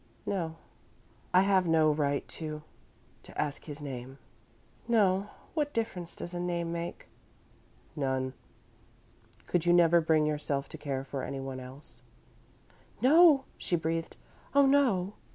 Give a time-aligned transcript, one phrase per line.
[0.25, 0.55] "No."
[1.31, 2.63] "I have no right to
[3.21, 4.17] to ask his name."
[4.87, 5.29] "No.
[5.53, 7.07] What difference does a name make?"
[7.95, 8.33] "None.
[9.45, 12.01] Could you never bring yourself to care for anyone else?"
[12.99, 14.17] "No," she breathed.
[14.55, 15.13] "Oh, no!"